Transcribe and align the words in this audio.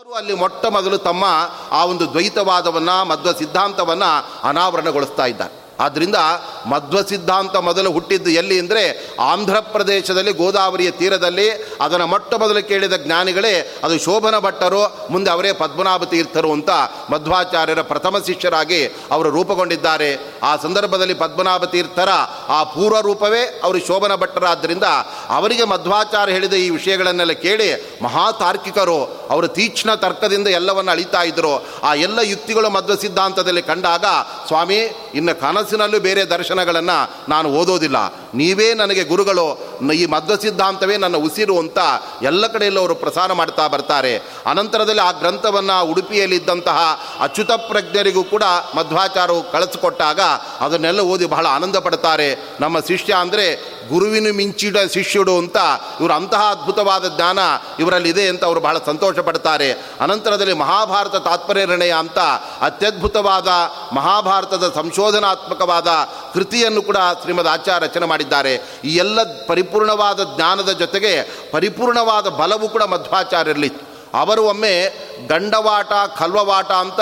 ಅವರು 0.00 0.14
ಅಲ್ಲಿ 0.14 0.34
ಮೊಟ್ಟ 0.34 0.66
ಮೊದಲು 0.66 0.98
ತಮ್ಮ 0.98 1.24
ಆ 1.70 1.84
ಒಂದು 1.84 2.12
ದ್ವೈತವಾದವನ್ನು 2.12 3.04
ಮಧ್ವ 3.04 3.32
ಸಿದ್ಧಾಂತವನ್ನು 3.32 4.10
ಅನಾವರಣಗೊಳಿಸ್ತಾ 4.48 5.26
ಇದ್ದಾರೆ. 5.26 5.59
ಆದ್ದರಿಂದ 5.80 6.18
ಮಧ್ವ 6.66 7.02
ಸಿದ್ಧಾಂತ 7.02 7.56
ಮೊದಲು 7.56 7.92
ಹುಟ್ಟಿದ್ದು 7.92 8.30
ಎಲ್ಲಿ 8.30 8.58
ಅಂದರೆ 8.58 9.14
ಆಂಧ್ರ 9.20 9.60
ಪ್ರದೇಶದಲ್ಲಿ, 9.60 10.32
ಗೋದಾವರಿಯ 10.32 10.90
ತೀರದಲ್ಲಿ. 10.90 11.50
ಅದನ್ನು 11.80 12.06
ಮೊಟ್ಟ 12.06 12.34
ಮೊದಲು 12.34 12.68
ಕೇಳಿದ 12.68 12.92
ಜ್ಞಾನಿಗಳೇ, 12.92 13.54
ಅದು 13.84 13.98
ಶೋಭನ 13.98 14.38
ಭಟ್ಟರು, 14.38 14.82
ಮುಂದೆ 15.10 15.30
ಅವರೇ 15.30 15.52
ಪದ್ಮನಾಭ 15.52 16.04
ತೀರ್ಥರು 16.04 16.52
ಅಂತ 16.52 16.70
ಮಧ್ವಾಚಾರ್ಯರ 17.10 17.82
ಪ್ರಥಮ 17.82 18.18
ಶಿಷ್ಯರಾಗಿ 18.18 18.86
ಅವರು 18.86 19.30
ರೂಪುಗೊಂಡಿದ್ದಾರೆ. 19.30 20.10
ಆ 20.42 20.56
ಸಂದರ್ಭದಲ್ಲಿ 20.56 21.14
ಪದ್ಮನಾಭ 21.14 21.64
ತೀರ್ಥರ 21.64 22.08
ಆ 22.48 22.64
ಪೂರ್ವ 22.64 23.00
ರೂಪವೇ 23.00 23.60
ಅವರು 23.64 23.86
ಶೋಭನ 23.86 24.14
ಭಟ್ಟರಾದ್ದರಿಂದ 24.14 24.84
ಅವರಿಗೆ 25.28 25.64
ಮಧ್ವಾಚಾರ್ಯ 25.64 26.32
ಹೇಳಿದ 26.32 26.52
ಈ 26.52 26.70
ವಿಷಯಗಳನ್ನೆಲ್ಲ 26.70 27.32
ಕೇಳಿ 27.32 27.68
ಮಹಾ 28.02 28.32
ತಾರ್ಕಿಕರು 28.32 28.98
ಅವರು 29.30 29.48
ತೀಕ್ಷ್ಣ 29.48 29.94
ತರ್ಕದಿಂದ 29.94 30.48
ಎಲ್ಲವನ್ನು 30.48 30.90
ಅಳಿತಾ 30.90 31.22
ಇದ್ದರು 31.22 31.66
ಆ 31.82 31.94
ಎಲ್ಲ 31.94 32.18
ಯುಕ್ತಿಗಳು 32.18 32.70
ಮಧ್ವ 32.70 32.94
ಸಿದ್ಧಾಂತದಲ್ಲಿ 32.94 33.62
ಕಂಡಾಗ, 33.62 34.04
ಸ್ವಾಮಿ, 34.46 34.78
ಇನ್ನು 35.14 35.40
ಕನಸಿನಲ್ಲೂ 35.70 35.98
ಬೇರೆ 36.00 36.22
ದರ್ಶನಗಳನ್ನು 36.26 36.98
ನಾನು 37.28 37.48
ಓದೋದಿಲ್ಲ. 37.54 37.98
ನೀವೇ 38.34 38.68
ನನಗೆ 38.74 39.02
ಗುರುಗಳು, 39.04 39.46
ಈ 39.94 40.04
ಮಧ್ವ 40.06 40.34
ಸಿದ್ಧಾಂತವೇ 40.36 40.96
ನನ್ನ 40.96 41.16
ಉಸಿರು 41.16 41.54
ಅಂತ 41.58 41.78
ಎಲ್ಲ 42.22 42.44
ಕಡೆಯಲ್ಲೂ 42.46 42.80
ಅವರು 42.80 42.94
ಪ್ರಸಾರ 42.94 43.32
ಮಾಡ್ತಾ 43.32 43.64
ಬರ್ತಾರೆ. 43.66 44.12
ಅನಂತರದಲ್ಲಿ 44.46 45.02
ಆ 45.02 45.10
ಗ್ರಂಥವನ್ನು 45.12 45.76
ಉಡುಪಿಯಲ್ಲಿದ್ದಂತಹ 45.90 46.78
ಅಚ್ಯುತ 47.20 47.52
ಪ್ರಜ್ಞರಿಗೂ 47.70 48.22
ಕೂಡ 48.24 48.44
ಮಧ್ವಾಚಾರವು 48.74 49.42
ಕಳಿಸಿಕೊಟ್ಟಾಗ 49.52 50.20
ಅದನ್ನೆಲ್ಲ 50.60 51.00
ಓದಿ 51.12 51.26
ಬಹಳ 51.34 51.46
ಆನಂದ 51.46 51.76
ಪಡ್ತಾರೆ. 51.76 52.28
ನಮ್ಮ 52.60 52.80
ಶಿಷ್ಯ 52.80 53.12
ಅಂದರೆ 53.14 53.46
ಗುರುವಿನ 53.88 54.26
ಮಿಂಚಿಡ 54.36 54.76
ಶಿಷ್ಯುಡು 54.94 55.38
ಅಂತ 55.38 55.56
ಇವರು 56.00 56.12
ಅಂತಹ 56.12 56.42
ಅದ್ಭುತವಾದ 56.50 57.16
ಜ್ಞಾನ 57.16 57.38
ಇವರಲ್ಲಿದೆ 57.78 58.28
ಅಂತ 58.28 58.44
ಅವರು 58.44 58.60
ಬಹಳ 58.60 58.76
ಸಂತೋಷ 58.86 59.18
ಪಡ್ತಾರೆ 59.18 59.72
ಅನಂತರದಲ್ಲಿ 59.72 60.52
ಮಹಾಭಾರತ 60.52 61.16
ತಾತ್ಪರ್ಯ 61.16 61.66
ನಿರ್ಣಯ 61.66 61.94
ಅಂತ 61.98 62.18
ಅತ್ಯದ್ಭುತವಾದ 62.60 63.48
ಮಹಾಭಾರತದ 63.92 64.72
ಸಂಶೋಧನಾತ್ಮಕವಾದ 64.74 65.88
ಕೃತಿಯನ್ನು 66.34 66.82
ಕೂಡ 66.82 66.96
ಶ್ರೀಮದ್ 67.22 67.48
ಆಚಾರ್ಯ 67.48 67.86
ರಚನೆ 67.86 68.06
ಮಾಡಿದ್ದಾರೆ. 68.06 68.80
ಈ 68.84 68.96
ಎಲ್ಲ 68.96 69.18
ಪರಿಪೂರ್ಣವಾದ 69.46 70.20
ಜ್ಞಾನದ 70.36 70.70
ಜೊತೆಗೆ 70.70 71.40
ಪರಿಪೂರ್ಣವಾದ 71.50 72.28
ಬಲವು 72.28 72.68
ಕೂಡ 72.68 72.82
ಮಧ್ವಾಚಾರ್ಯರಲ್ಲಿ 72.82 73.72
ಅವರು 74.14 74.44
ಒಮ್ಮೆ 74.44 74.92
ದಂಡವಾಟ 75.28 75.92
ಖಲ್ವವಾಟ 76.18 76.72
ಅಂತ 76.72 77.00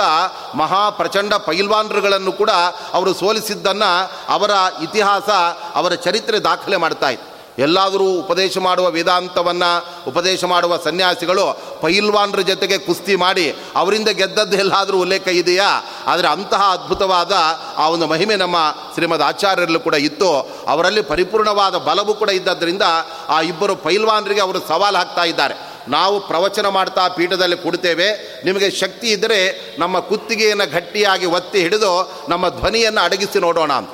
ಮಹಾ 0.55 0.89
ಪ್ರಚಂಡ 0.89 1.33
ಪೈಲ್ವಾನ್ರುಗಳನ್ನು 1.33 2.31
ಕೂಡ 2.31 2.49
ಅವರು 2.93 3.13
ಸೋಲಿಸಿದ್ದನ್ನು 3.13 4.11
ಅವರ 4.29 4.49
ಇತಿಹಾಸ, 4.83 5.29
ಅವರ 5.75 5.93
ಚರಿತ್ರೆ 5.93 6.39
ದಾಖಲೆ 6.39 6.77
ಮಾಡ್ತಾ 6.77 7.09
ಇತ್ತು. 7.09 7.29
ಎಲ್ಲಾದರೂ 7.61 8.03
ಉಪದೇಶ 8.03 8.57
ಮಾಡುವ 8.57 8.89
ವೇದಾಂತವನ್ನು, 8.89 9.87
ಉಪದೇಶ 10.07 10.43
ಮಾಡುವ 10.43 10.77
ಸನ್ಯಾಸಿಗಳು 10.77 11.61
ಪೈಲ್ವಾನ್ರ 11.81 12.39
ಜೊತೆಗೆ 12.39 12.77
ಕುಸ್ತಿ 12.77 13.15
ಮಾಡಿ 13.15 13.55
ಅವರಿಂದ 13.75 14.07
ಗೆದ್ದದ್ದು 14.07 14.57
ಎಲ್ಲಾದರೂ 14.57 14.99
ಉಲ್ಲೇಖ 14.99 15.27
ಇದೆಯಾ? 15.27 15.83
ಆದರೆ 16.07 16.27
ಅಂತಹ 16.27 16.61
ಅದ್ಭುತವಾದ 16.61 17.31
ಆ 17.77 17.89
ಒಂದು 17.89 18.07
ಮಹಿಮೆ 18.07 18.35
ನಮ್ಮ 18.35 18.55
ಶ್ರೀಮದ್ 18.93 19.21
ಆಚಾರ್ಯರಲ್ಲೂ 19.21 19.79
ಕೂಡ 19.79 19.93
ಇತ್ತು. 19.93 20.49
ಅವರಲ್ಲಿ 20.67 21.01
ಪರಿಪೂರ್ಣವಾದ 21.01 21.75
ಬಲವು 21.75 22.13
ಕೂಡ 22.13 22.29
ಇದ್ದದ್ದರಿಂದ 22.29 22.81
ಆ 23.29 23.41
ಇಬ್ಬರು 23.41 23.75
ಪೈಲ್ವಾನ್ರಿಗೆ 23.75 24.41
ಅವರು 24.41 24.59
ಸವಾಲು 24.59 24.97
ಹಾಕ್ತಾ 24.97 25.23
ಇದ್ದಾರೆ. 25.23 25.68
ನಾವು 25.87 26.27
ಪ್ರವಚನ 26.27 26.67
ಮಾಡ್ತಾ 26.67 27.07
ಪೀಠದಲ್ಲಿ 27.07 27.57
ಕೊಡ್ತೇವೆ 27.57 28.41
ನಿಮಗೆ 28.45 28.71
ಶಕ್ತಿ 28.71 29.07
ಇದ್ದರೆ 29.11 29.39
ನಮ್ಮ 29.79 29.99
ಕುತ್ತಿಗೆಯನ್ನು 29.99 30.71
ಗಟ್ಟಿಯಾಗಿ 30.71 31.25
ಒತ್ತಿ 31.25 31.59
ಹಿಡಿದು 31.59 32.25
ನಮ್ಮ 32.29 32.49
ಧ್ವನಿಯನ್ನು 32.49 33.01
ಅಡಗಿಸಿ 33.01 33.39
ನೋಡೋಣ 33.39 33.73
ಅಂತ. 33.73 33.89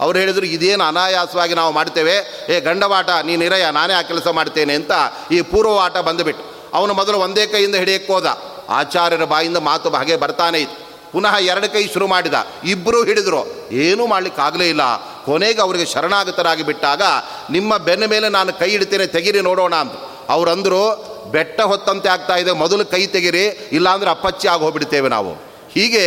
ಅವ್ರು 0.00 0.18
ಹೇಳಿದರು, 0.18 0.46
ಇದೇನು 0.46 0.84
ಅನಾಯಾಸವಾಗಿ 0.84 1.54
ನಾವು 1.54 1.72
ಮಾಡ್ತೇವೆ. 1.72 2.46
ಏ 2.48 2.60
ಗಂಡವಾಟ 2.60 3.10
ನೀ 3.10 3.36
ನಿರಯ 3.36 3.70
ನಾನೇ 3.70 3.94
ಆ 3.94 4.02
ಕೆಲಸ 4.02 4.28
ಮಾಡ್ತೇನೆ 4.28 4.74
ಅಂತ 4.74 4.92
ಈ 5.32 5.40
ಪೂರ್ವವಾಟ 5.40 5.96
ಬಂದುಬಿಟ್ಟು. 5.98 6.70
ಅವನು 6.74 6.94
ಮೊದಲು 6.94 7.18
ಒಂದೇ 7.18 7.46
ಕೈಯಿಂದ 7.46 7.74
ಹಿಡಿಯಕ್ಕೆ 7.74 8.12
ಹೋದ. 8.12 8.38
ಆಚಾರ್ಯರ 8.68 9.24
ಬಾಯಿಂದ 9.24 9.56
ಮಾತು 9.56 9.90
ಹಾಗೆ 9.90 10.16
ಬರ್ತಾನೆ 10.16 10.58
ಇತ್ತು. 10.58 10.88
ಪುನಃ 11.12 11.36
ಎರಡು 11.36 11.72
ಕೈ 11.72 11.88
ಶುರು 11.88 12.06
ಮಾಡಿದ. 12.06 12.34
ಇಬ್ಬರೂ 12.64 13.04
ಹಿಡಿದ್ರು. 13.04 13.68
ಏನೂ 13.72 14.06
ಮಾಡಲಿಕ್ಕಾಗಲೇ 14.06 14.68
ಇಲ್ಲ. 14.68 14.80
ಕೊನೆಗೆ 15.24 15.60
ಅವರಿಗೆ 15.60 15.86
ಶರಣಾಗತರಾಗಿ 15.86 16.62
ಬಿಟ್ಟಾಗ, 16.62 17.02
ನಿಮ್ಮ 17.50 17.76
ಬೆನ್ನ 17.76 18.04
ಮೇಲೆ 18.04 18.28
ನಾನು 18.28 18.52
ಕೈ 18.52 18.70
ಇಡ್ತೇನೆ, 18.70 19.06
ತೆಗಿರಿ, 19.06 19.40
ನೋಡೋಣ 19.40 19.74
ಅಂತ 19.74 19.92
ಅವರಂದರು 20.28 20.82
ಬೆಟ್ಟ 21.30 21.60
ಹೊತ್ತಂತೆ 21.60 22.08
ಆಗ್ತಾ 22.08 22.36
ಇದೆ, 22.36 22.52
ಮೊದಲು 22.52 22.84
ಕೈ 22.84 23.06
ತೆಗಿರಿ, 23.06 23.44
ಇಲ್ಲಾಂದ್ರೆ 23.72 24.10
ಅಪ್ಪಚ್ಚಿ 24.10 24.48
ಆಗಿ 24.48 24.62
ಹೋಗ್ಬಿಡ್ತೇವೆ 24.62 25.08
ನಾವು. 25.08 25.32
ಹೀಗೆ 25.72 26.04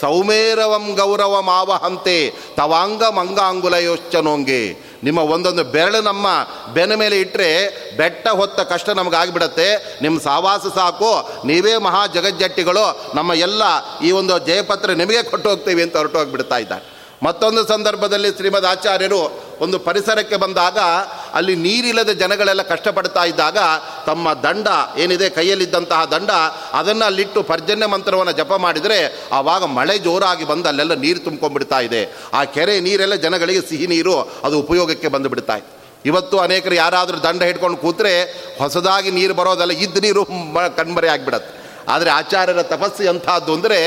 ಸೌಮೇರವಂ 0.00 0.94
ಗೌರವ 0.94 1.42
ಮಾವ 1.42 1.72
ಹಂತೆ 1.72 2.30
ತವಾಂಗ 2.56 3.02
ಮಂಗಾಂಗುಲಯೋಶ್ಚನೋಂಗೆ 3.02 4.62
ನಿಮ್ಮ 5.04 5.18
ಒಂದೊಂದು 5.18 5.64
ಬೆರಳು 5.64 6.00
ನಮ್ಮ 6.00 6.26
ಬೆನ್ನ 6.74 6.94
ಮೇಲೆ 6.94 7.20
ಇಟ್ಟರೆ 7.20 7.48
ಬೆಟ್ಟ 7.96 8.28
ಹೊತ್ತ 8.28 8.60
ಕಷ್ಟ 8.60 8.90
ನಮಗಾಗಿಬಿಡತ್ತೆ 8.90 9.68
ನಿಮ್ಮ 10.02 10.20
ಸಹವಾಸ 10.20 10.66
ಸಾಕು, 10.74 11.12
ನೀವೇ 11.46 11.76
ಮಹಾ 11.76 12.06
ಜಗಜ್ಜಟ್ಟಿಗಳು, 12.06 12.84
ನಮ್ಮ 13.14 13.32
ಎಲ್ಲ 13.32 13.62
ಈ 14.04 14.10
ಒಂದು 14.10 14.38
ಜಯಪತ್ರ 14.46 14.90
ನಿಮಗೆ 14.90 15.22
ಕೊಟ್ಟು 15.22 15.50
ಹೋಗ್ತೀವಿ 15.50 15.82
ಅಂತ 15.82 15.96
ಹೊರಟು 15.96 16.18
ಹೋಗಿಬಿಡ್ತಾ 16.18 16.58
ಇದ್ದಾರೆ. 16.58 16.84
ಮತ್ತೊಂದು 17.22 17.66
ಸಂದರ್ಭದಲ್ಲಿ 17.66 18.28
ಶ್ರೀಮದ್ 18.28 18.66
ಆಚಾರ್ಯರು 18.66 19.20
ಒಂದು 19.60 19.78
ಪರಿಸರಕ್ಕೆ 19.78 20.36
ಬಂದಾಗ 20.36 20.78
ಅಲ್ಲಿ 21.34 21.54
ನೀರಿಲ್ಲದ 21.56 22.12
ಜನಗಳೆಲ್ಲ 22.22 22.62
ಕಷ್ಟಪಡ್ತಾ 22.62 23.24
ಇದ್ದಾಗ 23.24 23.58
ತಮ್ಮ 24.06 24.32
ದಂಡ, 24.32 24.68
ಏನಿದೆ, 24.98 25.30
ಕೈಯಲ್ಲಿದ್ದಂತಹ 25.30 26.04
ದಂಡ 26.04 26.30
ಅದನ್ನು 26.72 27.04
ಅಲ್ಲಿಟ್ಟು 27.04 27.42
ಪರ್ಜನ್ಯ 27.42 27.86
ಮಂತ್ರವನ್ನು 27.86 28.32
ಜಪ 28.32 28.52
ಮಾಡಿದರೆ 28.52 28.98
ಆವಾಗ 29.32 29.64
ಮಳೆ 29.64 29.98
ಜೋರಾಗಿ 29.98 30.44
ಬಂದು 30.44 30.68
ಅಲ್ಲೆಲ್ಲ 30.68 30.94
ನೀರು 30.94 31.18
ತುಂಬ್ಕೊಂಡ್ಬಿಡ್ತಾ 31.18 31.80
ಇದೆ. 31.80 32.02
ಆ 32.34 32.44
ಕೆರೆ 32.44 32.80
ನೀರೆಲ್ಲ 32.80 33.14
ಜನಗಳಿಗೆ 33.14 33.60
ಸಿಹಿ 33.60 33.86
ನೀರು, 33.86 34.16
ಅದು 34.44 34.58
ಉಪಯೋಗಕ್ಕೆ 34.60 35.08
ಬಂದು 35.08 35.28
ಬಿಡ್ತಾ 35.28 35.56
ಇದೆ. 35.56 35.68
ಇವತ್ತು 36.06 36.38
ಅನೇಕರು 36.38 36.74
ಯಾರಾದರೂ 36.74 37.18
ದಂಡ 37.18 37.42
ಹಿಡ್ಕೊಂಡು 37.42 37.76
ಕೂತ್ರೆ 37.76 38.10
ಹೊಸದಾಗಿ 38.58 39.10
ನೀರು 39.10 39.34
ಬರೋದಲ್ಲ 39.34 39.72
ಇದ್ದ 39.72 39.98
ನೀರು 40.04 40.24
ಕಣ್ಮರೆ 40.76 41.08
ಆಗಿಬಿಡತ್ತೆ. 41.08 41.63
ಆದರೆ 41.88 42.10
ಆಚಾರ್ಯರ 42.10 42.62
ತಪಸ್ಸು 42.62 43.02
ಎಂಥದ್ದು 43.02 43.54
ಅಂದರೆ 43.54 43.78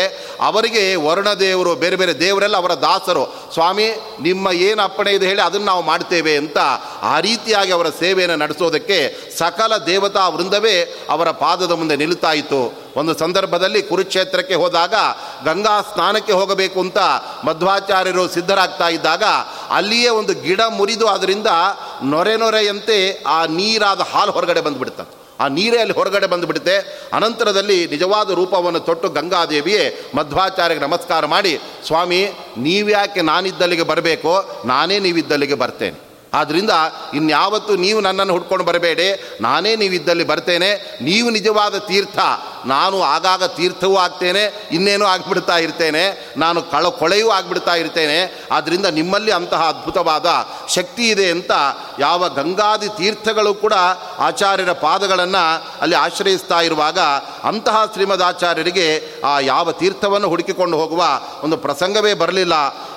ಅವರಿಗೆ 0.41 0.96
ವರುಣ 0.96 1.30
ದೇವರು, 1.34 1.75
ಬೇರೆ 1.75 1.96
ಬೇರೆ 1.96 2.19
ದೇವರೆಲ್ಲ 2.19 2.58
ಅವರ 2.58 2.74
ದಾಸರು. 2.74 3.24
ಸ್ವಾಮಿ, 3.53 3.88
ನಿಮ್ಮ 4.22 4.47
ಏನು 4.52 4.81
ಅಪ್ಪಣೆ 4.81 5.12
ಇದೆ 5.12 5.25
ಹೇಳಿ 5.25 5.41
ಅದನ್ನು 5.41 5.66
ನಾವು 5.66 5.84
ಮಾಡ್ತೇವೆ 5.84 6.38
ಅಂತ 6.38 6.57
ಆ 7.03 7.19
ರೀತಿಯಾಗಿ 7.19 7.72
ಅವರ 7.72 7.90
ಸೇವೆಯನ್ನು 7.90 8.38
ನಡೆಸೋದಕ್ಕೆ 8.38 9.00
ಸಕಲ 9.38 9.78
ದೇವತಾ 9.78 10.28
ವೃಂದವೇ 10.28 10.75
ಅವರ 11.09 11.31
ಪಾದದ 11.31 11.72
ಮುಂದೆ 11.72 11.96
ನಿಲ್ತಾ 11.96 12.34
ಇತ್ತು 12.34 12.62
ಒಂದು 12.96 13.19
ಸಂದರ್ಭದಲ್ಲಿ 13.19 13.81
ಕುರುಕ್ಷೇತ್ರಕ್ಕೆ 13.81 14.56
ಹೋದಾಗ, 14.56 14.94
ಗಂಗಾ 15.46 15.81
ಸ್ನಾನಕ್ಕೆ 15.81 16.34
ಹೋಗಬೇಕು 16.34 16.80
ಅಂತ 16.80 16.97
ಮಧ್ವಾಚಾರ್ಯರು 17.46 18.28
ಸಿದ್ಧರಾಗ್ತಾ 18.28 18.88
ಇದ್ದಾಗ, 18.90 19.24
ಅಲ್ಲಿಯೇ 19.72 20.09
ಒಂದು 20.09 20.34
ಗಿಡ 20.41 20.62
ಮುರಿದು 20.69 21.07
ಅದರಿಂದ 21.07 21.47
ನೊರೆ 22.03 22.38
ನೊರೆಯಂತೆ 22.38 23.24
ಆ 23.28 23.46
ನೀರಾದ 23.46 24.02
ಹಾಲು 24.13 24.31
ಹೊರಗಡೆ 24.31 24.62
ಬಂದುಬಿಡ್ತದೆ 24.62 25.16
ಆ 25.40 25.48
ನೀರೇ 25.48 25.78
ಅಲ್ಲಿ 25.78 25.94
ಹೊರಗಡೆ 25.94 26.28
ಬಂದುಬಿಡುತ್ತೆ. 26.28 27.08
ಅನಂತರದಲ್ಲಿ 27.14 27.88
ನಿಜವಾದ 27.88 28.30
ರೂಪವನ್ನು 28.30 28.80
ತೊಟ್ಟು 28.80 29.09
ಗಂಗಾದೇವಿಯೇ 29.09 30.12
ಮಧ್ವಾಚಾರ್ಯಗೆ 30.16 30.81
ನಮಸ್ಕಾರ 30.81 31.25
ಮಾಡಿ, 31.25 31.59
ಸ್ವಾಮಿ, 31.88 32.28
ನೀವ್ಯಾಕೆ 32.58 33.22
ನಾನಿದ್ದಲ್ಲಿಗೆ 33.22 33.84
ಬರಬೇಕೋ? 33.84 34.64
ನಾನೇ 34.66 35.00
ನೀವಿದ್ದಲ್ಲಿಗೆ 35.00 35.53
ಬರ್ತೇನೆ. 35.53 36.08
ಆದ್ದರಿಂದ 36.34 36.70
ಇನ್ಯಾವತ್ತೂ 37.14 37.75
ನೀವು 37.75 38.02
ನನ್ನನ್ನು 38.02 38.34
ಹುಡ್ಕೊಂಡು 38.34 38.66
ಬರಬೇಡಿ. 38.66 39.38
ನಾನೇ 39.42 39.75
ನೀವಿದ್ದಲ್ಲಿ 39.75 40.24
ಬರ್ತೇನೆ. 40.24 41.00
ನೀವು 41.02 41.30
ನಿಜವಾದ 41.30 41.78
ತೀರ್ಥ. 41.78 42.19
ನಾನು 42.66 43.01
ಆಗಾಗ 43.01 43.45
ತೀರ್ಥವೂ 43.45 43.95
ಆಗ್ತೇನೆ, 43.97 44.68
ಇನ್ನೇನೂ 44.72 45.06
ಆಗಿಬಿಡ್ತಾ 45.06 45.57
ಇರ್ತೇನೆ, 45.57 46.34
ನಾನು 46.38 46.62
ಕಳ 46.62 46.88
ಕೊಳೆಯೂ 46.88 47.29
ಆಗಿಬಿಡ್ತಾ 47.29 47.75
ಇರ್ತೇನೆ 47.75 48.47
ಆದ್ದರಿಂದ 48.51 48.85
ನಿಮ್ಮಲ್ಲಿ 48.85 49.31
ಅಂತಹ 49.31 49.68
ಅದ್ಭುತವಾದ 49.68 50.47
ಶಕ್ತಿ 50.68 51.09
ಇದೆ 51.09 51.31
ಅಂತ 51.31 51.51
ಯಾವ 52.00 52.29
ಗಂಗಾದಿ 52.29 52.90
ತೀರ್ಥಗಳು 52.90 53.53
ಕೂಡ 53.53 53.73
ಆಚಾರ್ಯರ 54.19 54.72
ಪಾದಗಳನ್ನು 54.72 55.44
ಅಲ್ಲಿ 55.81 55.95
ಆಶ್ರಯಿಸ್ತಾ 55.95 56.62
ಇರುವಾಗ 56.62 57.00
ಅಂತಹ 57.44 57.85
ಶ್ರೀಮದ್ 57.94 58.22
ಆಚಾರ್ಯರಿಗೆ 58.22 59.03
ಆ 59.25 59.39
ಯಾವ 59.39 59.72
ತೀರ್ಥವನ್ನು 59.72 60.28
ಹುಡುಕಿಕೊಂಡು 60.29 60.78
ಹೋಗುವ 60.78 61.03
ಒಂದು 61.44 61.57
ಪ್ರಸಂಗವೇ 61.57 62.13
ಬರಲಿಲ್ಲ. 62.13 62.53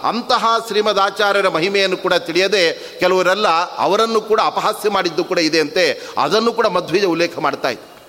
ಅಂತಹ 0.09 0.45
ಶ್ರೀಮದ್ 0.69 0.99
ಆಚಾರ್ಯರ 0.99 1.49
ಮಹಿಮೆಯನ್ನು 1.49 1.97
ಕೂಡ 1.97 2.15
ತಿಳಿಯದೆ 2.15 2.73
ಕೆಲವರೆಲ್ಲ 3.01 3.49
ಅವರನ್ನು 3.77 4.21
ಕೂಡ 4.21 4.41
ಅಪಹಾಸ್ಯ 4.45 4.91
ಮಾಡಿದ್ದು 4.91 5.25
ಕೂಡ 5.25 5.39
ಇದೆ 5.39 5.61
ಅಂತೆ, 5.61 6.01
ಅದನ್ನು 6.19 6.53
ಕೂಡ 6.53 6.67
ಮಧ್ವಿಜ 6.67 7.05
ಉಲ್ಲೇಖ 7.05 7.39
ಮಾಡ್ತಾ 7.39 7.69
ಇತ್ತು 7.69 8.00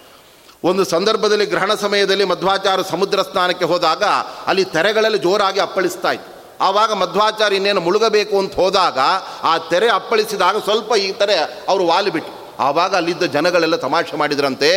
ಒಂದು 0.64 0.84
ಸಂದರ್ಭದಲ್ಲಿ 0.86 1.46
ಗ್ರಹಣ 1.46 1.74
ಸಮಯದಲ್ಲಿ 1.74 2.24
ಮಧ್ವಾಚಾರ್ಯ 2.24 2.84
ಸಮುದ್ರ 2.92 3.22
ಸ್ನಾನಕ್ಕೆ 3.22 3.66
ಹೋದಾಗ 3.66 4.04
ಅಲ್ಲಿ 4.48 4.64
ತೆರೆಗಳಲ್ಲಿ 4.66 5.18
ಜೋರಾಗಿ 5.18 5.60
ಅಪ್ಪಳಿಸ್ತಾ 5.60 6.12
ಇತ್ತು. 6.12 6.30
ಆವಾಗ 6.64 6.92
ಮಧ್ವಾಚಾರ್ಯ 6.94 7.56
ಇನ್ನೇನು 7.56 7.82
ಮುಳುಗಬೇಕು 7.82 8.40
ಅಂತ 8.40 8.56
ಹೋದಾಗ 8.56 9.00
ಆ 9.44 9.58
ತೆರೆ 9.72 9.90
ಅಪ್ಪಳಿಸಿದಾಗ 9.90 10.58
ಸ್ವಲ್ಪ 10.58 10.92
ಈ 10.96 11.12
ತೆರೆ 11.12 11.38
ಅವರು 11.70 11.86
ವಾಲಿಬಿಟ್ಟು 11.88 12.42
ಆವಾಗ 12.60 12.96
ಅಲ್ಲಿದ್ದ 12.96 13.24
ಜನಗಳೆಲ್ಲ 13.24 13.76
ತಮಾಷೆ 13.76 14.16
ಮಾಡಿದ್ರಂತೆ, 14.18 14.70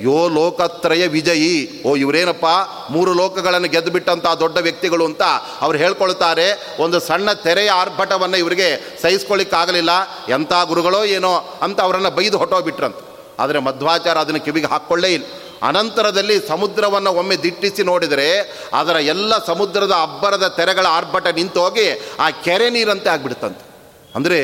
ಯೋ 0.00 0.28
ಲೋಕತ್ರಯ 0.28 1.06
ವಿಜಯಿ, 1.06 1.54
ಓ 1.82 1.96
ಇವರೇನಪ್ಪ, 1.96 2.46
ಮೂರು 2.90 3.12
ಲೋಕಗಳನ್ನು 3.12 3.68
ಗೆದ್ದು 3.68 3.90
ಬಿಟ್ಟಂಥ 3.90 4.26
ದೊಡ್ಡ 4.40 4.58
ವ್ಯಕ್ತಿಗಳು 4.58 5.04
ಅಂತ 5.04 5.22
ಅವ್ರು 5.60 5.78
ಹೇಳ್ಕೊಳ್ತಾರೆ, 5.78 6.46
ಒಂದು 6.80 7.00
ಸಣ್ಣ 7.00 7.32
ತೆರೆಯ 7.32 7.70
ಆರ್ಭಟವನ್ನು 7.70 8.36
ಇವರಿಗೆ 8.36 8.68
ಸಹಿಸ್ಕೊಳ್ಳಿಕ್ಕಾಗಲಿಲ್ಲ 9.02 9.90
ಎಂಥ 10.28 10.52
ಗುರುಗಳೋ 10.64 11.04
ಏನೋ 11.04 11.34
ಅಂತ 11.62 11.80
ಅವರನ್ನು 11.80 12.10
ಬೈದು 12.10 12.38
ಹೊಟ್ಟೋಗ್ಬಿಟ್ರಂತ 12.38 13.01
ಆದರೆ 13.38 13.58
ಮಧ್ವಾಚಾರ 13.58 14.18
ಅದನ್ನು 14.18 14.40
ಕಿವಿಗೆ 14.40 14.66
ಹಾಕ್ಕೊಳ್ಳೇ 14.66 15.12
ಇಲ್ಲ. 15.12 15.24
ಅನಂತರದಲ್ಲಿ 15.62 16.48
ಸಮುದ್ರವನ್ನು 16.48 17.12
ಒಮ್ಮೆ 17.12 17.36
ದಿಟ್ಟಿಸಿ 17.36 17.82
ನೋಡಿದರೆ 17.82 18.28
ಅದರ 18.74 18.96
ಎಲ್ಲ 18.96 19.44
ಸಮುದ್ರದ 19.46 19.92
ಅಬ್ಬರದ 20.02 20.54
ತೆರೆಗಳ 20.56 20.86
ಆರ್ಭಟ 20.90 21.26
ನಿಂತೋಗಿ 21.26 22.00
ಆ 22.18 22.30
ಕೆರೆ 22.30 22.70
ನೀರಂತೆ 22.70 23.10
ಆಗ್ಬಿಡ್ತಂತೆ. 23.10 23.64
ಅಂದರೆ 24.14 24.38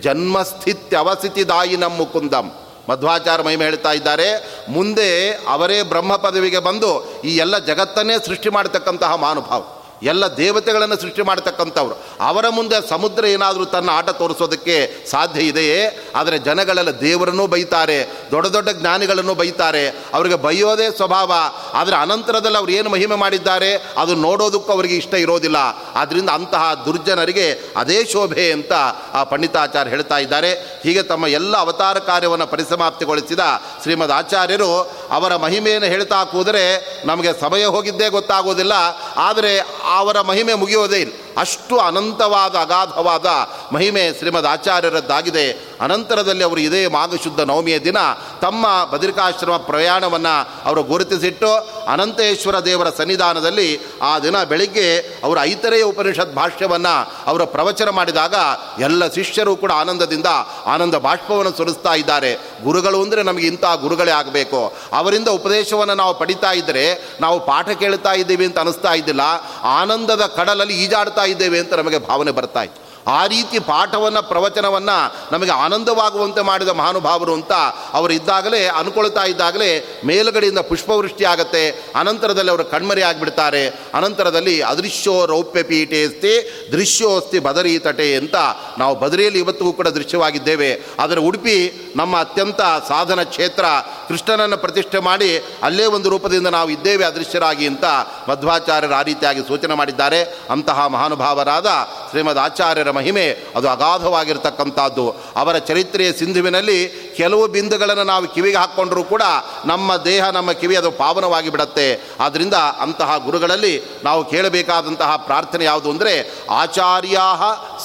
ಜನ್ಮಸ್ಥಿತ್ಯ 0.00 0.96
ಅವಸ್ಥಿತಿದಾಯಿ 0.96 1.76
ನಮ್ಮ 1.76 1.96
ಮುಕುಂದಂ 1.96 2.52
ಮಧ್ವಾಚಾರ 2.88 3.42
ಮಹಿಮೆ 3.42 3.64
ಹೇಳ್ತಾ 3.64 3.92
ಇದ್ದಾರೆ. 3.92 4.58
ಮುಂದೆ 4.68 5.30
ಅವರೇ 5.30 5.82
ಬ್ರಹ್ಮ 5.82 6.16
ಪದವಿಗೆ 6.16 6.58
ಬಂದು 6.58 7.20
ಈ 7.24 7.36
ಎಲ್ಲ 7.36 7.58
ಜಗತ್ತನ್ನೇ 7.58 8.14
ಸೃಷ್ಟಿ 8.26 8.48
ಮಾಡತಕ್ಕಂತಹ 8.48 9.14
ಮಹಾನುಭಾವ. 9.14 9.79
ಎಲ್ಲ 10.02 10.36
ದೇವತೆಗಳನ್ನು 10.36 10.96
ಸೃಷ್ಟಿ 10.96 11.22
ಮಾಡತಕ್ಕಂಥವ್ರು. 11.22 11.98
ಅವರ 12.20 12.48
ಮುಂದೆ 12.48 12.88
ಸಮುದ್ರ 12.88 13.24
ಏನಾದರೂ 13.24 13.64
ತನ್ನ 13.64 13.90
ಆಟ 13.90 14.10
ತೋರಿಸೋದಕ್ಕೆ 14.10 15.06
ಸಾಧ್ಯ 15.10 15.40
ಇದೆಯೇ? 15.40 16.10
ಆದರೆ 16.14 16.38
ಜನಗಳೆಲ್ಲ 16.38 17.00
ದೇವರನ್ನೂ 17.00 17.46
ಬೈತಾರೆ, 17.46 18.28
ದೊಡ್ಡ 18.30 18.48
ದೊಡ್ಡ 18.48 18.68
ಜ್ಞಾನಿಗಳನ್ನು 18.68 19.34
ಬೈತಾರೆ, 19.34 19.88
ಅವರಿಗೆ 19.88 20.34
ಬೈಯೋದೇ 20.34 20.90
ಸ್ವಭಾವ. 20.90 21.32
ಆದರೆ 21.74 21.96
ಅನಂತರದಲ್ಲಿ 21.96 22.58
ಅವರು 22.58 22.70
ಏನು 22.70 22.90
ಮಹಿಮೆ 22.90 23.14
ಮಾಡಿದ್ದಾರೆ, 23.14 23.74
ಅದು 23.74 24.14
ನೋಡೋದಕ್ಕೂ 24.14 24.72
ಅವರಿಗೆ 24.72 24.96
ಇಷ್ಟ 24.96 25.14
ಇರೋದಿಲ್ಲ. 25.14 25.56
ಆದ್ದರಿಂದ 25.94 26.30
ಅಂತಹ 26.30 26.82
ದುರ್ಜನರಿಗೆ 26.86 27.72
ಅದೇ 27.76 28.04
ಶೋಭೆ 28.04 28.52
ಅಂತ 28.52 28.72
ಆ 29.14 29.24
ಪಂಡಿತಾಚಾರ್ಯ 29.24 29.90
ಹೇಳ್ತಾ 29.90 30.18
ಇದ್ದಾರೆ. 30.18 30.80
ಹೀಗೆ 30.82 31.02
ತಮ್ಮ 31.02 31.26
ಎಲ್ಲ 31.26 31.56
ಅವತಾರ 31.56 31.98
ಕಾರ್ಯವನ್ನು 31.98 32.46
ಪರಿಸಮಾಪ್ತಿಗೊಳಿಸಿದ 32.46 33.40
ಶ್ರೀಮದ್ 33.82 34.12
ಆಚಾರ್ಯರು 34.12 34.99
ಅವರ 35.10 35.36
ಮಹಿಮೆಯನ್ನು 35.36 35.88
ಹೇಳ್ತಾ 35.88 36.24
ಕೂದರೆ 36.24 36.96
ನಮಗೆ 37.04 37.40
ಸಮಯ 37.40 37.64
ಹೋಗಿದ್ದೇ 37.64 38.08
ಗೊತ್ತಾಗೋದಿಲ್ಲ 38.08 38.72
ಆದರೆ 39.16 39.58
ಅವರ 39.94 40.20
ಮಹಿಮೆ 40.20 40.54
ಮುಗಿಯೋದೇ 40.54 40.96
ಇಲ್ಲ. 40.96 41.12
ಅಷ್ಟು 41.36 41.78
ಅನಂತವಾದ 41.78 42.54
ಅಗಾಧವಾದ 42.54 43.26
ಮಹಿಮೆ 43.72 44.18
ಶ್ರೀಮದ್ 44.18 44.46
ಆಚಾರ್ಯರದ್ದಾಗಿದೆ. 44.46 45.69
ಅನಂತರದಲ್ಲಿ 45.80 46.44
ಅವರು 46.44 46.60
ಇದೇ 46.60 46.86
ಮಾಘಶುದ್ಧ 46.86 47.40
ನವಮಿಯ 47.40 47.78
ದಿನ 47.78 47.96
ತಮ್ಮ 48.40 48.66
ಬದರಿಕಾಶ್ರಮ 48.92 49.56
ಪ್ರಯಾಣವನ್ನು 49.56 50.34
ಅವರು 50.64 50.82
ಗುರುತಿಸಿಟ್ಟು 50.82 51.50
ಅನಂತೇಶ್ವರ 51.88 52.58
ದೇವರ 52.60 52.90
ಸನ್ನಿಧಾನದಲ್ಲಿ 52.90 53.68
ಆ 54.02 54.18
ದಿನ 54.18 54.42
ಬೆಳಿಗ್ಗೆ 54.42 54.86
ಅವರ 55.24 55.38
ಐತರೆಯ 55.42 55.82
ಉಪನಿಷತ್ 55.82 56.34
ಭಾಷ್ಯವನ್ನು 56.34 56.94
ಅವರು 57.26 57.46
ಪ್ರವಚನ 57.46 57.88
ಮಾಡಿದಾಗ 57.90 58.34
ಎಲ್ಲ 58.80 59.06
ಶಿಷ್ಯರು 59.08 59.56
ಕೂಡ 59.56 59.72
ಆನಂದದಿಂದ 59.72 60.26
ಆನಂದ 60.66 60.94
ಬಾಷ್ಪವನ್ನು 60.94 61.52
ಸುರಿಸ್ತಾ 61.56 61.94
ಇದ್ದಾರೆ. 61.94 62.34
ಗುರುಗಳು 62.64 63.02
ಅಂದರೆ 63.02 63.22
ನಮಗೆ 63.22 63.46
ಇಂಥ 63.46 63.64
ಗುರುಗಳೇ 63.80 64.10
ಆಗಬೇಕು. 64.10 64.72
ಅವರಿಂದ 64.92 65.28
ಉಪದೇಶವನ್ನು 65.28 65.94
ನಾವು 65.94 66.14
ಪಡಿತಾ 66.18 66.52
ಇದ್ದರೆ 66.52 66.84
ನಾವು 67.20 67.46
ಪಾಠ 67.46 67.68
ಕೇಳ್ತಾ 67.68 68.12
ಇದ್ದೀವಿ 68.12 68.44
ಅಂತ 68.44 68.58
ಅನಿಸ್ತಾ 68.58 68.92
ಇದ್ದಿಲ್ಲ. 68.92 69.20
ಆನಂದದ 69.64 70.26
ಕಡಲಲ್ಲಿ 70.36 70.84
ಈಜಾಡ್ತಾ 70.84 71.24
ಇದ್ದೇವೆ 71.24 71.58
ಅಂತ 71.58 71.74
ನಮಗೆ 71.74 71.98
ಭಾವನೆ 71.98 72.30
ಬರ್ತಾ 72.30 72.62
ಇತ್ತು. 72.62 72.79
ಆ 73.06 73.26
ರೀತಿ 73.26 73.58
ಪಾಠವನ್ನು, 73.58 74.22
ಪ್ರವಚನವನ್ನು 74.22 75.32
ನಮಗೆ 75.32 75.50
ಆನಂದವಾಗುವಂತೆ 75.50 76.40
ಮಾಡಿದ 76.40 76.68
ಮಹಾನುಭಾವರು 76.68 77.34
ಅಂತ 77.34 77.52
ಅವರು 77.92 78.12
ಇದ್ದಾಗಲೇ, 78.12 78.66
ಅನ್ಕೊಳ್ತಾ 78.66 79.24
ಇದ್ದಾಗಲೇ 79.24 80.00
ಮೇಲುಗಡೆಯಿಂದ 80.04 80.58
ಪುಷ್ಪವೃಷ್ಟಿ 80.58 81.24
ಆಗುತ್ತೆ, 81.24 81.70
ಅನಂತರದಲ್ಲಿ 81.70 82.50
ಅವರು 82.50 82.64
ಕಣ್ಮರಿ 82.64 83.02
ಆಗಿಬಿಡ್ತಾರೆ, 83.02 83.68
ಅನಂತರದಲ್ಲಿ 83.94 84.62
ಅದೃಶ್ಯೋ 84.62 85.26
ರೌಪ್ಯ 85.26 85.60
ಅಸ್ತಿ 85.60 86.68
ದೃಶ್ಯೋಸ್ತಿ 86.72 87.38
ಬದರಿ 87.38 87.78
ತಟೆ 87.78 88.14
ಅಂತ 88.14 88.34
ನಾವು 88.78 88.94
ಬದರಿಯಲ್ಲಿ 88.94 89.38
ಇವತ್ತಿಗೂ 89.38 89.72
ಕೂಡ 89.72 89.88
ದೃಶ್ಯವಾಗಿದ್ದೇವೆ. 89.88 90.82
ಆದರೆ 91.00 91.20
ಉಡುಪಿ 91.20 91.56
ನಮ್ಮ 91.96 92.18
ಅತ್ಯಂತ 92.18 92.60
ಸಾಧನ 92.88 93.22
ಕ್ಷೇತ್ರ, 93.22 93.64
ಕೃಷ್ಣನನ್ನು 94.08 94.58
ಪ್ರತಿಷ್ಠೆ 94.58 94.98
ಮಾಡಿ 94.98 95.38
ಅಲ್ಲೇ 95.62 95.84
ಒಂದು 95.84 96.08
ರೂಪದಿಂದ 96.08 96.46
ನಾವು 96.46 96.70
ಇದ್ದೇವೆ 96.70 97.04
ಅದೃಶ್ಯರಾಗಿ 97.04 97.66
ಅಂತ 97.66 97.84
ಮಧ್ವಾಚಾರ್ಯರು 98.28 98.94
ಆ 98.94 99.02
ರೀತಿಯಾಗಿ 99.02 99.40
ಸೂಚನೆ 99.40 99.74
ಮಾಡಿದ್ದಾರೆ. 99.74 100.22
ಅಂತಹ 100.50 100.86
ಮಹಾನುಭಾವರಾದ 100.86 101.66
ಶ್ರೀಮದ್ 102.10 102.38
ಆಚಾರ್ಯರ 102.38 102.90
ಮಹಿಮೆ 102.90 103.26
ಅದು 103.56 103.68
ಅಗಾಧವಾಗಿರ್ತಕ್ಕಂಥದ್ದು. 103.68 105.10
ಅವರ 105.36 105.58
ಚರಿತ್ರೆಯ 105.58 106.12
ಸಿಂಧುವಿನಲ್ಲಿ 106.12 106.78
ಕೆಲವು 107.16 107.46
ಬಿಂದುಗಳನ್ನು 107.46 108.04
ನಾವು 108.04 108.28
ಕಿವಿಗೆ 108.28 108.56
ಹಾಕ್ಕೊಂಡ್ರೂ 108.56 109.04
ಕೂಡ 109.04 109.22
ನಮ್ಮ 109.64 109.96
ದೇಹ, 109.96 110.30
ನಮ್ಮ 110.30 110.52
ಕಿವಿ 110.52 110.76
ಅದು 110.76 110.90
ಪಾವನವಾಗಿ 110.90 111.50
ಬಿಡತ್ತೆ. 111.50 112.08
ಆದ್ದರಿಂದ 112.20 112.54
ಅಂತಹ 112.54 113.16
ಗುರುಗಳಲ್ಲಿ 113.16 113.82
ನಾವು 114.04 114.24
ಕೇಳಬೇಕಾದಂತಹ 114.24 115.16
ಪ್ರಾರ್ಥನೆ 115.16 115.64
ಯಾವುದು 115.64 115.90
ಅಂದರೆ 115.90 116.44
ಆಚಾರ್ಯಾ 116.50 117.26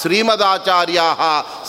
ಶ್ರೀಮದಾಚಾರ್ಯಾ 0.01 1.03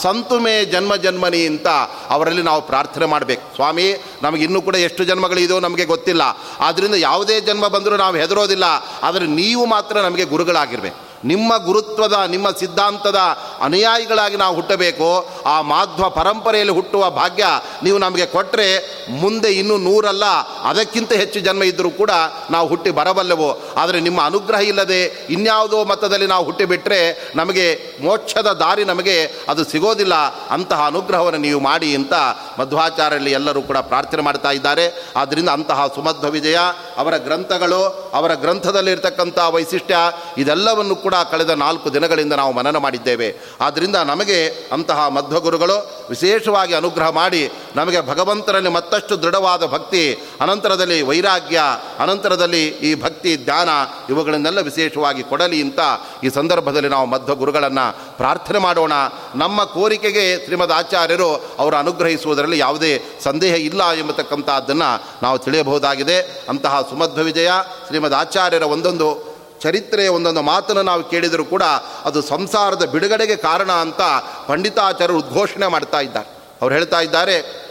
ಸಂತು 0.02 0.40
ಮೇ 0.40 0.64
ಜನ್ಮ 0.64 0.96
ಜನ್ಮನಿ 0.96 1.46
ಅಂತ 1.46 1.68
ಅವರಲ್ಲಿ 2.10 2.42
ನಾವು 2.42 2.62
ಪ್ರಾರ್ಥನೆ 2.62 3.06
ಮಾಡಬೇಕು. 3.06 3.54
ಸ್ವಾಮಿ, 3.54 4.04
ನಮಗೆ 4.22 4.44
ಇನ್ನೂ 4.44 4.62
ಕೂಡ 4.62 4.74
ಎಷ್ಟು 4.74 5.04
ಜನ್ಮಗಳಿದೆಯೋ 5.04 5.60
ನಮಗೆ 5.60 5.84
ಗೊತ್ತಿಲ್ಲ. 5.84 6.22
ಆದ್ದರಿಂದ 6.60 6.94
ಯಾವುದೇ 6.94 7.40
ಜನ್ಮ 7.40 7.66
ಬಂದರೂ 7.68 7.96
ನಾವು 7.96 8.16
ಹೆದರೋದಿಲ್ಲ. 8.16 8.64
ಆದರೆ 9.02 9.26
ನೀವು 9.26 9.66
ಮಾತ್ರ 9.66 9.96
ನಮಗೆ 9.96 10.24
ಗುರುಗಳಾಗಿರ್ಬೇಕು. 10.24 11.05
ನಿಮ್ಮ 11.24 11.56
ಗುರುತ್ವದ 11.56 12.12
ನಿಮ್ಮ 12.26 12.50
ಸಿದ್ಧಾಂತದ 12.50 13.16
ಅನುಯಾಯಿಗಳಾಗಿ 13.60 14.36
ನಾವು 14.36 14.54
ಹುಟ್ಟಬೇಕು, 14.54 15.08
ಆ 15.46 15.60
ಮಾಧ್ವ 15.60 16.10
ಪರಂಪರೆಯಲ್ಲಿ 16.10 16.74
ಹುಟ್ಟುವ 16.74 17.10
ಭಾಗ್ಯ 17.10 17.46
ನೀವು 17.82 17.98
ನಮಗೆ 17.98 18.26
ಕೊಟ್ಟರೆ 18.26 18.68
ಮುಂದೆ 19.10 19.50
ಇನ್ನೂ 19.52 19.76
ನೂರಲ್ಲ, 19.76 20.24
ಅದಕ್ಕಿಂತ 20.64 21.12
ಹೆಚ್ಚು 21.12 21.40
ಜನ್ಮ 21.40 21.62
ಇದ್ದರೂ 21.62 21.90
ಕೂಡ 21.90 22.10
ನಾವು 22.50 22.68
ಹುಟ್ಟಿ 22.68 22.90
ಬರಬಲ್ಲೆವು. 22.90 23.50
ಆದರೆ 23.76 24.00
ನಿಮ್ಮ 24.00 24.24
ಅನುಗ್ರಹ 24.24 24.60
ಇಲ್ಲದೆ 24.60 25.26
ಇನ್ಯಾವುದೋ 25.30 25.84
ಮತದಲ್ಲಿ 25.84 26.26
ನಾವು 26.26 26.44
ಹುಟ್ಟಿಬಿಟ್ರೆ 26.44 27.32
ನಮಗೆ 27.36 27.96
ಮೋಕ್ಷದ 28.00 28.46
ದಾರಿ 28.46 28.84
ನಮಗೆ 28.84 29.16
ಅದು 29.48 29.64
ಸಿಗೋದಿಲ್ಲ. 29.64 30.14
ಅಂತಹ 30.50 30.86
ಅನುಗ್ರಹವನ್ನು 30.86 31.38
ನೀವು 31.38 31.60
ಮಾಡಿ 31.60 31.94
ಅಂತ 31.94 32.14
ಮಧ್ವಾಚಾರ್ಯಲ್ಲಿ 32.58 33.32
ಎಲ್ಲರೂ 33.32 33.62
ಕೂಡ 33.62 33.78
ಪ್ರಾರ್ಥನೆ 33.78 34.22
ಮಾಡ್ತಾ 34.22 34.50
ಇದ್ದಾರೆ. 34.50 34.86
ಆದ್ದರಿಂದ 35.16 35.48
ಅಂತಹ 35.48 35.86
ಸುಮಧ್ವ 35.94 36.30
ವಿಜಯ, 36.30 36.58
ಅವರ 36.96 37.16
ಗ್ರಂಥಗಳು, 37.16 38.10
ಅವರ 38.14 38.34
ಗ್ರಂಥದಲ್ಲಿರ್ತಕ್ಕಂಥ 38.34 39.38
ವೈಶಿಷ್ಟ್ಯ, 39.38 39.96
ಇದೆಲ್ಲವನ್ನು 40.38 40.96
ಕೂಡ 40.96 41.14
ಕಳೆದ 41.30 41.50
ನಾಲ್ಕು 41.50 41.94
ದಿನಗಳಿಂದ 41.94 42.32
ನಾವು 42.32 42.52
ಮನನ 42.52 42.76
ಮಾಡಿದ್ದೇವೆ. 42.76 43.28
ಆದ್ದರಿಂದ 43.60 43.96
ನಮಗೆ 43.96 44.68
ಅಂತಹ 44.72 45.08
ಮಧ್ವಗುರುಗಳು 45.08 46.06
ವಿಶೇಷವಾಗಿ 46.10 46.74
ಅನುಗ್ರಹ 46.74 47.08
ಮಾಡಿ 47.08 47.52
ನಮಗೆ 47.76 48.00
ಭಗವಂತರಲ್ಲಿ 48.00 48.68
ಮತ್ತಷ್ಟು 48.68 49.22
ದೃಢವಾದ 49.22 49.66
ಭಕ್ತಿ, 49.66 50.14
ಅನಂತರದಲ್ಲಿ 50.40 51.02
ವೈರಾಗ್ಯ, 51.02 51.60
ಅನಂತರದಲ್ಲಿ 51.98 52.66
ಈ 52.66 53.02
ಭಕ್ತಿ, 53.02 53.36
ಧ್ಯಾನ 53.36 53.68
ಇವುಗಳನ್ನೆಲ್ಲ 54.10 54.60
ವಿಶೇಷವಾಗಿ 54.60 55.22
ಕೊಡಲಿ 55.22 55.62
ಅಂತ 55.62 55.80
ಈ 56.24 56.28
ಸಂದರ್ಭದಲ್ಲಿ 56.28 56.88
ನಾವು 56.88 57.06
ಮಧ್ವ 57.06 57.34
ಗುರುಗಳನ್ನು 57.34 58.16
ಪ್ರಾರ್ಥನೆ 58.16 58.58
ಮಾಡೋಣ. 58.58 58.92
ನಮ್ಮ 59.34 59.64
ಕೋರಿಕೆಗೆ 59.64 60.44
ಶ್ರೀಮದ್ 60.44 60.72
ಆಚಾರ್ಯರು 60.72 61.34
ಅವರು 61.58 61.76
ಅನುಗ್ರಹಿಸುವುದರಲ್ಲಿ 61.76 62.58
ಯಾವುದೇ 62.58 63.02
ಸಂದೇಹ 63.22 63.54
ಇಲ್ಲ 63.54 63.92
ಎಂಬತಕ್ಕಂಥದ್ದನ್ನು 63.92 65.04
ನಾವು 65.22 65.38
ತಿಳಿಯಬಹುದಾಗಿದೆ. 65.38 66.46
ಅಂತಹ 66.48 66.80
ಸುಮಧ್ವ 66.80 67.22
ವಿಜಯ 67.22 67.50
ಶ್ರೀಮದ್ 67.86 68.14
ಆಚಾರ್ಯರ 68.14 68.62
ಒಂದೊಂದು 68.62 69.35
ಚರಿತ್ರೆಯ 69.60 70.08
ಒಂದೊಂದು 70.08 70.42
ಮಾತನ್ನು 70.42 70.82
ನಾವು 70.82 71.04
ಕೇಳಿದರೂ 71.04 71.44
ಕೂಡ 71.44 71.62
ಅದು 72.04 72.22
ಸಂಸಾರದ 72.22 72.84
ಬಿಡುಗಡೆಗೆ 72.84 73.36
ಕಾರಣ 73.36 73.72
ಅಂತ 73.72 74.00
ಪಂಡಿತಾಚಾರ್ಯರು 74.46 75.18
ಉದ್ಘೋಷಣೆ 75.18 75.66
ಮಾಡ್ತಾ 75.66 76.00
ಇದ್ದಾರೆ. 76.00 76.28
ಅವ್ರು 76.62 76.74
ಹೇಳ್ತಾ 76.74 77.00
ಇದ್ದಾರೆ, 77.00 77.66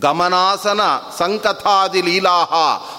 ಗಮನಾಸನ 0.00 0.80
ಸಂಕಥಾದಿ 1.18 2.02
ಲೀಲಾಹ 2.02 2.52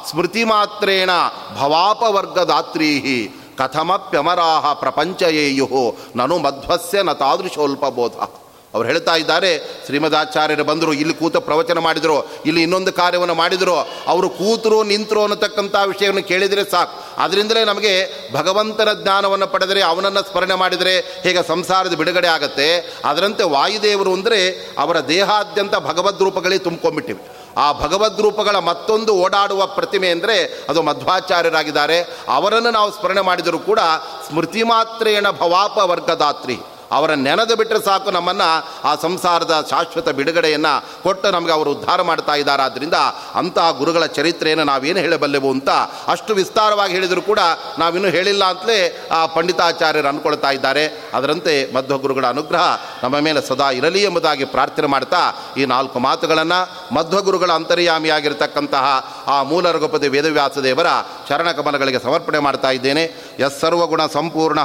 ಸ್ಮೃತಿ 0.10 0.44
ಮಾತ್ರೇಣ 0.44 1.10
ಭವಾಪವರ್ಗದಾತ್ರೀಹಿ 1.58 3.20
ಕಥಮಪ್ಯಮರಾಹ 3.58 4.74
ಪ್ರಪಂಚಯೇಯು 4.74 5.98
ನನು 6.16 6.38
ಮಧ್ವಸ್ಯ 6.38 7.04
ನ 7.04 7.12
ತಾದೃಶೋಲ್ಪಬೋಧ. 7.12 8.41
ಅವ್ರು 8.74 8.90
ಹೇಳ್ತಾ 8.90 9.16
ಇದ್ದಾರೆ, 9.16 9.60
ಶ್ರೀಮದಾಚಾರ್ಯರು 9.86 10.64
ಬಂದರು, 10.64 10.94
ಇಲ್ಲಿ 10.94 11.14
ಕೂತ 11.14 11.38
ಪ್ರವಚನ 11.38 11.80
ಮಾಡಿದರು, 11.80 12.32
ಇಲ್ಲಿ 12.46 12.62
ಇನ್ನೊಂದು 12.62 12.94
ಕಾರ್ಯವನ್ನು 12.94 13.34
ಮಾಡಿದರು, 13.34 13.76
ಅವರು 14.08 14.30
ಕೂತರು, 14.30 14.84
ನಿಂತರು 14.84 15.22
ಅನ್ನತಕ್ಕಂಥ 15.22 15.76
ವಿಷಯವನ್ನು 15.86 16.24
ಕೇಳಿದರೆ 16.24 16.72
ಸಾಕು. 16.72 17.04
ಅದರಿಂದಲೇ 17.18 17.66
ನಮಗೆ 17.66 17.94
ಭಗವಂತನ 18.34 18.94
ಜ್ಞಾನವನ್ನು 18.94 19.48
ಪಡೆದರೆ 19.48 19.82
ಅವನನ್ನು 19.82 20.32
ಸ್ಮರಣೆ 20.32 20.56
ಮಾಡಿದರೆ 20.56 21.00
ಹೇಗೆ 21.00 21.48
ಸಂಸಾರದ 21.48 21.94
ಬಿಡುಗಡೆ 21.94 22.28
ಆಗುತ್ತೆ? 22.28 22.98
ಅದರಂತೆ 23.06 23.44
ವಾಯುದೇವರು 23.44 24.14
ಅಂದರೆ 24.14 24.52
ಅವರ 24.78 25.00
ದೇಹಾದ್ಯಂತ 25.00 25.76
ಭಗವದ್ 25.76 26.22
ರೂಪಗಳೇ 26.22 26.58
ತುಂಬಿಕೊಂಡ್ಬಿಟ್ಟಿವೆ. 26.58 27.42
ಆ 27.58 27.72
ಭಗವದ್ 27.72 28.22
ರೂಪಗಳ 28.22 28.56
ಮತ್ತೊಂದು 28.56 29.16
ಓಡಾಡುವ 29.16 29.66
ಪ್ರತಿಮೆ 29.66 30.10
ಅಂದರೆ 30.10 30.66
ಅದು 30.70 30.82
ಮಧ್ವಾಚಾರ್ಯರಾಗಿದ್ದಾರೆ. 30.82 32.02
ಅವರನ್ನು 32.28 32.72
ನಾವು 32.72 32.92
ಸ್ಮರಣೆ 32.92 33.22
ಮಾಡಿದರೂ 33.22 33.60
ಕೂಡ 33.60 33.80
ಸ್ಮೃತಿ 34.28 34.64
ಮಾತ್ರೇಣ 34.64 35.30
ಭವಾಪ 35.30 35.78
ವರ್ಗದಾತ್ರಿ. 35.78 36.60
ಅವರ 36.92 37.12
ನೆನೆದು 37.26 37.56
ಬಿಟ್ಟರೆ 37.56 37.82
ಸಾಕು 37.86 38.12
ನಮ್ಮನ್ನು 38.12 38.50
ಆ 38.88 38.96
ಸಂಸಾರದ 38.96 39.54
ಶಾಶ್ವತ 39.70 40.10
ಬಿಡುಗಡೆಯನ್ನು 40.10 40.74
ಕೊಟ್ಟು 41.04 41.32
ನಮಗೆ 41.32 41.52
ಅವರು 41.52 41.72
ಉದ್ಧಾರ 41.72 42.02
ಮಾಡ್ತಾ 42.02 42.36
ಇದ್ದಾರೆ. 42.36 42.64
ಆದ್ದರಿಂದ 42.64 42.98
ಅಂತಹ 43.36 43.72
ಗುರುಗಳ 43.72 44.06
ಚರಿತ್ರೆಯನ್ನು 44.06 44.64
ನಾವೇನು 44.64 45.00
ಹೇಳಬಲ್ಲೆವು 45.00 45.52
ಅಂತ 45.52 45.70
ಅಷ್ಟು 46.08 46.34
ವಿಸ್ತಾರವಾಗಿ 46.34 46.94
ಹೇಳಿದರೂ 46.94 47.22
ಕೂಡ 47.22 47.40
ನಾವಿನ್ನೂ 47.80 48.10
ಹೇಳಿಲ್ಲ 48.10 48.44
ಅಂತಲೇ 48.46 49.08
ಆ 49.12 49.26
ಪಂಡಿತಾಚಾರ್ಯರು 49.26 50.08
ಅಂದ್ಕೊಳ್ತಾ 50.08 50.52
ಇದ್ದಾರೆ. 50.52 50.84
ಅದರಂತೆ 51.14 51.54
ಮಧ್ವ 51.76 51.98
ಗುರುಗಳ 51.98 52.26
ಅನುಗ್ರಹ 52.28 52.64
ನಮ್ಮ 53.04 53.20
ಮೇಲೆ 53.20 53.42
ಸದಾ 53.42 53.70
ಇರಲಿ 53.72 54.04
ಎಂಬುದಾಗಿ 54.04 54.46
ಪ್ರಾರ್ಥನೆ 54.46 54.88
ಮಾಡ್ತಾ 54.88 55.22
ಈ 55.58 55.66
ನಾಲ್ಕು 55.66 56.00
ಮಾತುಗಳನ್ನು 56.00 56.60
ಮಧ್ವ 56.96 57.22
ಗುರುಗಳ 57.22 57.52
ಅಂತರ್ಯಾಮಿಯಾಗಿರ್ತಕ್ಕಂತಹ 57.52 58.86
ಆ 59.28 59.44
ಮೂಲ 59.44 59.72
ರಘುಪತಿ 59.72 60.08
ವೇದವ್ಯಾಸ 60.08 60.58
ದೇವರ 60.58 60.88
ಚರಣಕಮಲಗಳಿಗೆ 61.30 62.00
ಸಮರ್ಪಣೆ 62.00 62.40
ಮಾಡ್ತಾ 62.40 62.72
ಇದ್ದೇನೆ. 62.72 63.04
ಎಸ್ 63.40 63.60
ಸರ್ವಗುಣ 63.60 64.06
ಸಂಪೂರ್ಣ, 64.06 64.60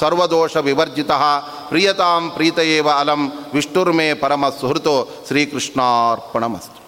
ಸರ್ವದೋಷ 0.00 0.56
ವಿವರ್ಜಿತ, 0.56 1.10
ಪ್ರಿಯತಾಂ 1.68 2.30
ಪ್ರೀತಯೇವ 2.30 2.90
ಅಲಂ, 2.90 3.32
ವಿಷ್ಣುರ್ಮೇ 3.54 4.14
ಪರಮ 4.14 4.48
ಸುಹೃತು 4.48 5.24
ಶ್ರೀಕೃಷ್ಣಾರ್ಪಣಮಸ್ತು. 5.26 6.83